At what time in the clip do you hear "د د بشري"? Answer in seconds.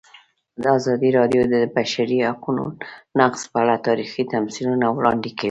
1.47-2.17